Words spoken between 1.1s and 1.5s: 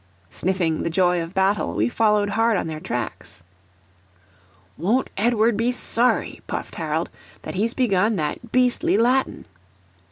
of